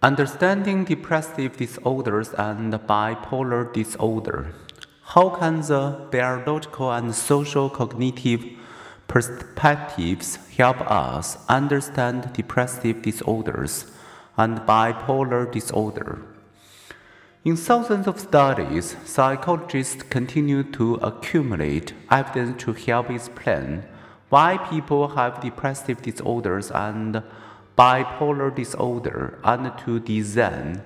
[0.00, 4.54] Understanding depressive disorders and bipolar disorder.
[5.02, 8.44] How can the biological and social cognitive
[9.08, 13.90] perspectives help us understand depressive disorders
[14.36, 16.22] and bipolar disorder?
[17.44, 23.82] In thousands of studies, psychologists continue to accumulate evidence to help explain
[24.28, 27.24] why people have depressive disorders and
[27.78, 30.82] bipolar disorder and to design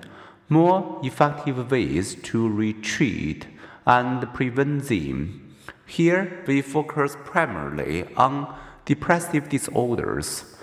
[0.47, 3.47] more effective ways to retreat
[3.87, 5.55] and prevent them.
[5.87, 10.55] Here we focus primarily on depressive disorders.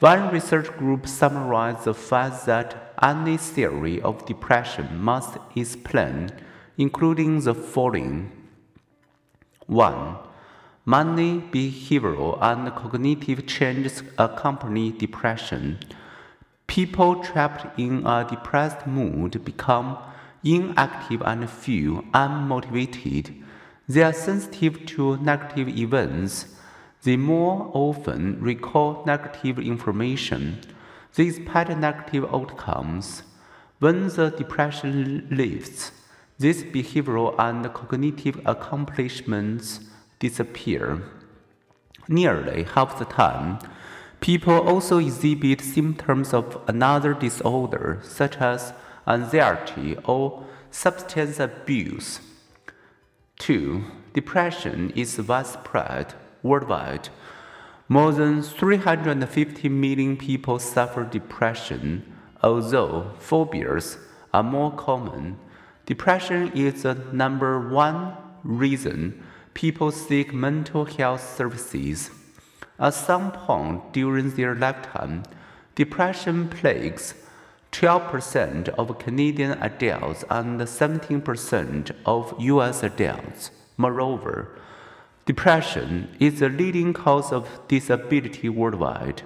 [0.00, 6.30] One research group summarized the fact that any theory of depression must explain,
[6.76, 8.30] including the following
[9.66, 10.27] 1.
[10.88, 15.80] Many behavioral and cognitive changes accompany depression.
[16.66, 19.98] People trapped in a depressed mood become
[20.42, 23.38] inactive and feel unmotivated.
[23.86, 26.56] They are sensitive to negative events.
[27.02, 30.58] They more often recall negative information.
[31.16, 33.24] They expect negative outcomes.
[33.78, 35.92] When the depression lifts,
[36.38, 39.80] these behavioral and cognitive accomplishments
[40.18, 41.02] disappear.
[42.08, 43.58] Nearly half the time,
[44.20, 48.72] people also exhibit symptoms of another disorder, such as
[49.06, 52.20] anxiety or substance abuse.
[53.38, 53.84] 2.
[54.14, 57.08] Depression is widespread worldwide.
[57.88, 62.04] More than 350 million people suffer depression,
[62.42, 63.98] although phobias
[64.34, 65.38] are more common.
[65.86, 69.22] Depression is the number one reason
[69.58, 72.12] people seek mental health services.
[72.78, 75.24] At some point during their lifetime,
[75.74, 77.14] depression plagues
[77.72, 83.50] 12% of Canadian adults and 17% of US adults.
[83.76, 84.56] Moreover,
[85.26, 89.22] depression is the leading cause of disability worldwide.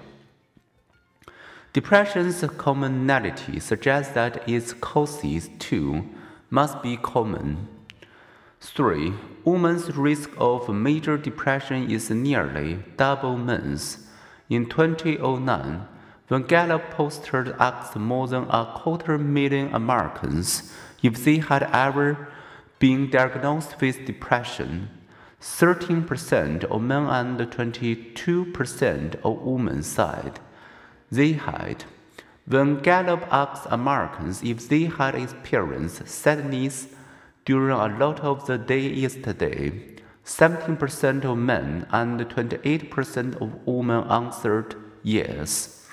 [1.73, 6.09] Depression's commonality suggests that its causes too
[6.49, 7.67] must be common.
[8.63, 9.13] 3.
[9.43, 14.07] Women's risk of major depression is nearly double men's.
[14.49, 15.85] In 2009,
[16.29, 20.73] when Gallup pollsters asked more than a quarter million Americans
[21.03, 22.29] if they had ever
[22.79, 24.89] been diagnosed with depression,
[25.41, 30.39] 13% of men and 22% of women said
[31.11, 31.83] they had.
[32.45, 36.87] When Gallup asked Americans if they had experienced sadness,
[37.45, 44.75] during a lot of the day yesterday, 17% of men and 28% of women answered
[45.03, 45.85] yes.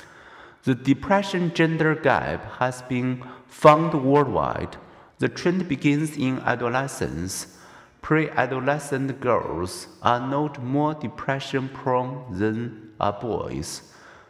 [0.63, 4.77] The depression gender gap has been found worldwide.
[5.19, 7.57] The trend begins in adolescence.
[8.03, 13.83] Pre adolescent girls are not more depression prone than are boys.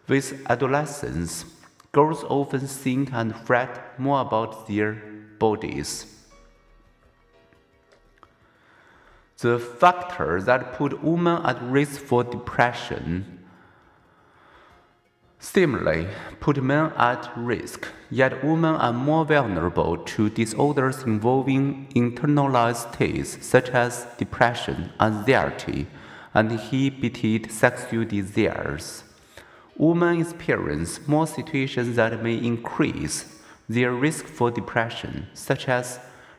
[0.09, 1.45] With adolescence,
[1.93, 4.95] girls often think and fret more about their
[5.39, 6.20] bodies.
[9.41, 13.41] The factors that put women at risk for depression
[15.39, 16.07] similarly
[16.39, 23.71] put men at risk, yet women are more vulnerable to disorders involving internalized states such
[23.71, 25.87] as depression, anxiety,
[26.35, 29.05] and inhibited sexual desires.
[29.77, 35.99] Women experience more situations that may increase their risk for depression, such as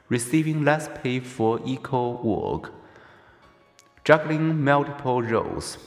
[0.09, 2.72] receiving less pay for equal work
[4.03, 5.78] juggling multiple roles,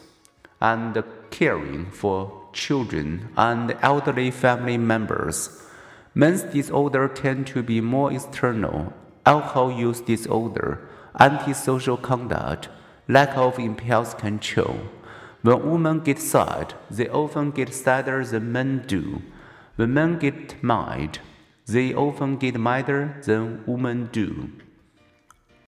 [0.61, 5.61] and caring for children and elderly family members.
[6.15, 8.93] Men's disorder tend to be more external,
[9.27, 10.89] alcohol use disorder,
[11.19, 12.69] antisocial conduct,
[13.09, 14.79] lack of impulse control.
[15.43, 19.23] When women get sad, they often get sadder than men do.
[19.77, 21.19] When men get mad,
[21.67, 24.53] they often get madder than women do.